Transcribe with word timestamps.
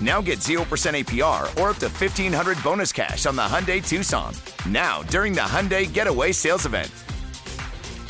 Now 0.00 0.20
get 0.20 0.40
0% 0.40 0.64
APR 0.64 1.42
or 1.60 1.70
up 1.70 1.76
to 1.76 1.88
1500 1.88 2.62
bonus 2.62 2.92
cash 2.92 3.26
on 3.26 3.36
the 3.36 3.42
Hyundai 3.42 3.86
Tucson. 3.86 4.34
Now, 4.68 5.02
during 5.04 5.32
the 5.32 5.40
Hyundai 5.42 5.90
Getaway 5.92 6.32
Sales 6.32 6.66
Event. 6.66 6.90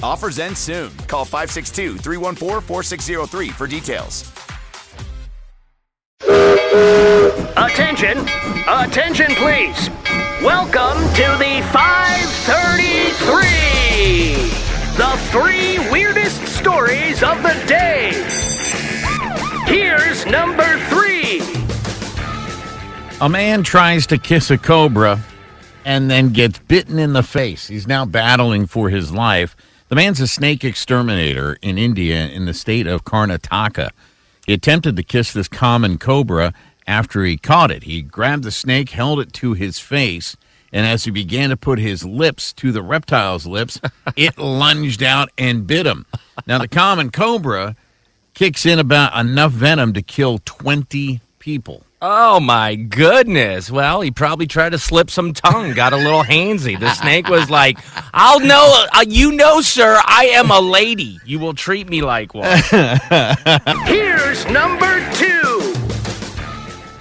Offers 0.03 0.39
end 0.39 0.57
soon. 0.57 0.91
Call 1.09 1.25
562 1.25 1.99
314 1.99 2.61
4603 2.61 3.49
for 3.51 3.67
details. 3.67 4.31
Attention! 7.57 8.19
Attention, 8.69 9.27
please! 9.37 9.89
Welcome 10.43 10.99
to 11.15 11.37
the 11.39 11.63
533! 11.73 14.51
The 14.97 15.17
three 15.31 15.79
weirdest 15.91 16.47
stories 16.49 17.23
of 17.23 17.43
the 17.43 17.55
day! 17.67 18.13
Here's 19.67 20.27
number 20.27 20.79
three! 20.89 20.94
A 23.25 23.29
man 23.31 23.63
tries 23.63 24.07
to 24.09 24.19
kiss 24.19 24.51
a 24.51 24.59
cobra 24.59 25.19
and 25.83 26.11
then 26.11 26.35
gets 26.35 26.59
bitten 26.59 26.99
in 26.99 27.15
the 27.15 27.23
face. 27.23 27.69
He's 27.69 27.87
now 27.87 28.05
battling 28.05 28.67
for 28.67 28.91
his 28.91 29.13
life. 29.13 29.57
The 29.89 29.95
man's 29.95 30.21
a 30.21 30.29
snake 30.29 30.63
exterminator 30.63 31.57
in 31.63 31.79
India 31.79 32.29
in 32.29 32.45
the 32.45 32.53
state 32.53 32.87
of 32.87 33.07
Karnataka. 33.07 33.93
He 34.47 34.53
attempted 34.53 34.97
to 34.97 35.03
kiss 35.03 35.33
this 35.33 35.49
common 35.49 35.97
cobra 35.97 36.53
after 36.87 37.25
he 37.25 37.39
caught 37.39 37.71
it. 37.71 37.85
He 37.85 38.03
grabbed 38.03 38.43
the 38.43 38.51
snake, 38.51 38.91
held 38.91 39.19
it 39.21 39.33
to 39.33 39.55
his 39.55 39.79
face, 39.79 40.37
and 40.71 40.87
as 40.87 41.05
he 41.05 41.11
began 41.11 41.49
to 41.49 41.57
put 41.57 41.79
his 41.79 42.05
lips 42.05 42.53
to 42.53 42.73
the 42.73 42.83
reptile's 42.83 43.47
lips, 43.47 43.81
it 44.17 44.37
lunged 44.37 45.03
out 45.03 45.31
and 45.39 45.67
bit 45.67 45.87
him. 45.87 46.05
Now, 46.47 46.59
the 46.59 46.69
common 46.69 47.11
cobra 47.11 47.75
kicks 48.35 48.67
in 48.67 48.79
about 48.79 49.19
enough 49.19 49.53
venom 49.53 49.95
to 49.95 50.03
kill 50.03 50.41
20 50.45 51.23
people. 51.39 51.87
Oh 52.07 52.39
my 52.39 52.75
goodness. 52.75 53.71
Well, 53.71 54.03
he 54.03 54.11
probably 54.11 54.47
tried 54.47 54.73
to 54.73 54.79
slip 54.79 55.09
some 55.09 55.33
tongue, 55.33 55.73
got 55.73 55.95
a 55.95 55.97
little 55.97 56.23
handsy. 56.23 56.79
The 56.79 56.93
snake 56.93 57.31
was 57.31 57.49
like, 57.49 57.79
I'll 58.13 58.41
know, 58.41 58.85
uh, 58.93 59.07
you 59.09 59.33
know, 59.33 59.63
sir, 59.63 59.99
I 60.05 60.27
am 60.35 60.51
a 60.51 60.61
lady. 60.61 61.19
You 61.25 61.39
will 61.39 61.55
treat 61.55 61.89
me 61.89 62.03
like 62.03 62.35
one. 62.35 62.45
Here's 63.87 64.45
number 64.51 65.01
two! 65.15 65.75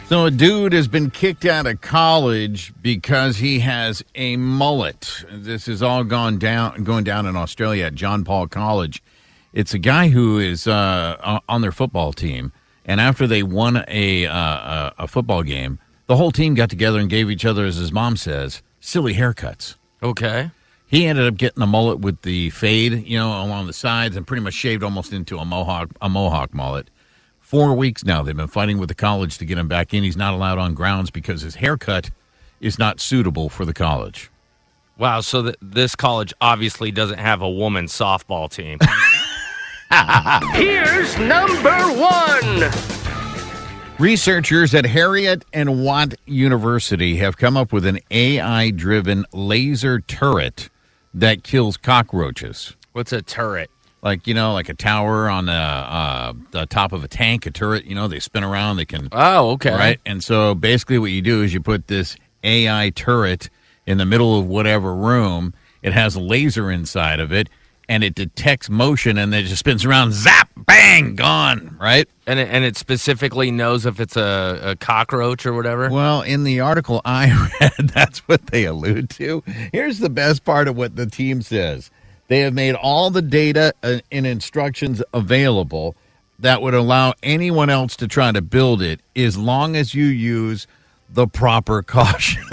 So 0.06 0.28
a 0.28 0.32
dude 0.32 0.72
has 0.72 0.88
been 0.88 1.12
kicked 1.12 1.44
out 1.44 1.68
of 1.68 1.82
college 1.82 2.74
because 2.82 3.36
he 3.36 3.60
has 3.60 4.06
a 4.16 4.38
mullet. 4.38 5.26
This 5.30 5.66
has 5.66 5.84
all 5.84 6.06
gone 6.06 6.40
down 6.40 6.86
going 6.86 7.04
down 7.04 7.26
in 7.26 7.36
Australia 7.36 7.88
at 7.88 7.96
John 7.96 8.24
Paul 8.24 8.48
College. 8.48 9.04
It's 9.52 9.74
a 9.74 9.80
guy 9.80 10.08
who 10.08 10.40
is 10.40 10.66
uh, 10.66 11.42
on 11.50 11.60
their 11.60 11.74
football 11.74 12.14
team, 12.14 12.54
and 12.86 13.00
after 13.00 13.28
they 13.28 13.44
won 13.44 13.84
a 13.88 14.26
uh, 14.26 14.92
a 14.98 15.08
football 15.08 15.44
game, 15.44 15.80
the 16.08 16.18
whole 16.18 16.32
team 16.32 16.54
got 16.54 16.70
together 16.70 17.00
and 17.00 17.10
gave 17.10 17.30
each 17.30 17.46
other, 17.46 17.66
as 17.66 17.78
his 17.78 17.92
mom 17.92 18.18
says, 18.18 18.62
silly 18.80 19.14
haircuts. 19.14 19.76
Okay. 20.02 20.52
He 20.86 21.08
ended 21.08 21.26
up 21.28 21.38
getting 21.38 21.64
a 21.64 21.66
mullet 21.66 22.02
with 22.02 22.22
the 22.22 22.52
fade, 22.52 23.08
you 23.08 23.18
know, 23.18 23.30
along 23.44 23.66
the 23.66 23.74
sides, 23.74 24.16
and 24.16 24.28
pretty 24.28 24.44
much 24.44 24.54
shaved 24.54 24.84
almost 24.84 25.12
into 25.12 25.38
a 25.40 25.46
mohawk 25.46 25.90
a 26.02 26.10
mohawk 26.10 26.54
mullet. 26.54 26.90
Four 27.40 27.74
weeks 27.74 28.04
now 28.04 28.22
they've 28.24 28.36
been 28.36 28.48
fighting 28.48 28.78
with 28.78 28.90
the 28.90 28.96
college 28.96 29.38
to 29.38 29.46
get 29.46 29.58
him 29.58 29.68
back 29.68 29.94
in. 29.94 30.04
He's 30.04 30.18
not 30.18 30.34
allowed 30.34 30.58
on 30.60 30.74
grounds 30.74 31.10
because 31.10 31.42
his 31.42 31.56
haircut 31.56 32.12
is 32.60 32.78
not 32.78 33.00
suitable 33.00 33.50
for 33.50 33.66
the 33.66 33.74
college. 33.74 34.30
Wow. 34.98 35.22
So 35.22 35.44
th- 35.44 35.56
this 35.62 35.96
college 35.96 36.34
obviously 36.40 36.92
doesn't 36.92 37.20
have 37.20 37.42
a 37.42 37.50
women's 37.50 37.92
softball 37.92 38.50
team. 38.50 38.80
Here's 40.54 41.18
number 41.20 41.78
one! 41.94 42.72
Researchers 44.00 44.74
at 44.74 44.86
Heriot 44.86 45.44
and 45.54 45.84
Watt 45.84 46.16
University 46.26 47.18
have 47.18 47.38
come 47.38 47.56
up 47.56 47.72
with 47.72 47.86
an 47.86 48.00
AI 48.10 48.72
driven 48.72 49.26
laser 49.34 50.00
turret 50.00 50.70
that 51.14 51.44
kills 51.44 51.78
cockroaches. 51.78 52.76
What's 52.94 53.14
a 53.14 53.22
turret? 53.22 53.70
Like, 54.02 54.26
you 54.26 54.34
know, 54.34 54.54
like 54.54 54.68
a 54.68 54.74
tower 54.74 55.30
on 55.30 55.46
the, 55.46 55.52
uh, 55.54 56.34
the 56.52 56.66
top 56.66 56.92
of 56.92 57.04
a 57.04 57.08
tank, 57.08 57.46
a 57.46 57.52
turret, 57.52 57.86
you 57.86 57.94
know, 57.94 58.08
they 58.08 58.20
spin 58.20 58.44
around, 58.44 58.78
they 58.78 58.86
can. 58.86 59.10
Oh, 59.12 59.52
okay. 59.52 59.76
Right? 59.76 60.00
And 60.08 60.24
so 60.24 60.56
basically, 60.56 60.98
what 60.98 61.12
you 61.12 61.22
do 61.22 61.44
is 61.44 61.54
you 61.54 61.62
put 61.62 61.88
this 61.88 62.18
AI 62.44 62.90
turret 62.90 63.52
in 63.86 64.00
the 64.00 64.06
middle 64.06 64.40
of 64.40 64.48
whatever 64.48 64.96
room, 64.96 65.54
it 65.84 65.94
has 65.94 66.16
a 66.16 66.20
laser 66.20 66.72
inside 66.72 67.20
of 67.20 67.32
it. 67.32 67.48
And 67.90 68.04
it 68.04 68.16
detects 68.16 68.70
motion, 68.70 69.18
and 69.18 69.34
then 69.34 69.44
it 69.44 69.48
just 69.48 69.60
spins 69.60 69.84
around. 69.84 70.14
Zap, 70.14 70.50
bang, 70.56 71.16
gone. 71.16 71.78
Right? 71.80 72.08
And 72.26 72.40
it, 72.40 72.48
and 72.50 72.64
it 72.64 72.78
specifically 72.78 73.52
knows 73.52 73.86
if 73.86 74.00
it's 74.00 74.16
a, 74.16 74.60
a 74.64 74.76
cockroach 74.78 75.46
or 75.46 75.54
whatever. 75.54 75.90
Well, 75.90 76.22
in 76.22 76.44
the 76.46 76.62
article 76.62 77.02
I 77.04 77.50
read, 77.62 77.90
that's 77.90 78.20
what 78.20 78.48
they 78.48 78.66
allude 78.66 79.10
to. 79.12 79.44
Here's 79.74 80.00
the 80.00 80.10
best 80.10 80.46
part 80.46 80.68
of 80.68 80.78
what 80.78 80.96
the 80.96 81.06
team 81.06 81.42
says 81.42 81.92
they 82.30 82.40
have 82.40 82.54
made 82.54 82.76
all 82.76 83.10
the 83.10 83.22
data 83.22 83.74
uh, 83.84 84.00
and 84.12 84.26
instructions 84.26 85.04
available 85.14 85.96
that 86.40 86.62
would 86.62 86.74
allow 86.74 87.14
anyone 87.22 87.70
else 87.70 87.96
to 87.98 88.08
try 88.08 88.32
to 88.32 88.42
build 88.42 88.82
it 88.82 89.02
as 89.16 89.38
long 89.38 89.76
as 89.76 89.94
you 89.94 90.06
use 90.06 90.68
the 91.10 91.28
proper 91.28 91.82
caution. 91.84 92.44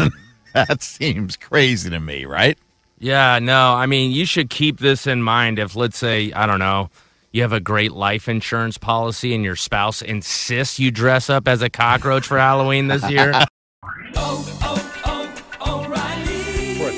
that 0.55 0.83
seems 0.83 1.37
crazy 1.37 1.89
to 1.91 2.01
me, 2.01 2.25
right? 2.25 2.59
Yeah, 3.03 3.39
no, 3.39 3.73
I 3.73 3.87
mean, 3.87 4.13
you 4.13 4.27
should 4.27 4.51
keep 4.51 4.79
this 4.79 5.07
in 5.07 5.23
mind 5.23 5.59
if, 5.59 5.75
let's 5.75 5.97
say, 5.97 6.33
I 6.33 6.45
don't 6.47 6.59
know, 6.59 6.91
you 7.33 7.41
have 7.41 7.53
a 7.55 7.61
great 7.61 7.93
life 7.93 8.29
insurance 8.29 8.77
policy 8.77 9.35
and 9.35 9.43
your 9.43 9.57
spouse 9.57 10.03
insists 10.03 10.79
you 10.79 10.91
dress 10.91 11.31
up 11.31 11.49
as 11.49 11.63
a 11.63 11.71
cockroach 11.71 12.27
for 12.27 12.39
Halloween 12.39 12.89
this 12.89 13.09
year. 13.11 13.33